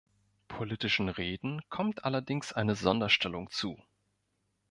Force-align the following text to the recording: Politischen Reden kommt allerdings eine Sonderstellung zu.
Politischen 0.47 1.09
Reden 1.09 1.61
kommt 1.69 2.05
allerdings 2.05 2.51
eine 2.53 2.73
Sonderstellung 2.73 3.51
zu. 3.51 3.77